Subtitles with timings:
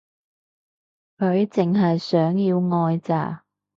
[1.19, 3.43] 佢淨係想要愛咋